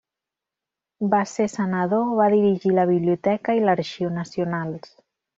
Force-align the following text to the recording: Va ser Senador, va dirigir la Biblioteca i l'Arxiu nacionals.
Va 1.09 1.17
ser 1.31 1.43
Senador, 1.55 2.07
va 2.19 2.29
dirigir 2.35 2.71
la 2.77 2.85
Biblioteca 2.91 3.55
i 3.59 3.61
l'Arxiu 3.67 4.09
nacionals. 4.15 4.97